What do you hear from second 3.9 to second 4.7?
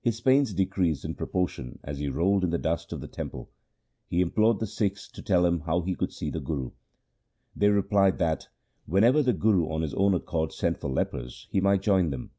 He implored the